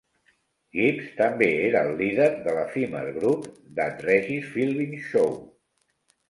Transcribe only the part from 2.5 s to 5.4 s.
l'efímer grup "That Regis Philbin Show".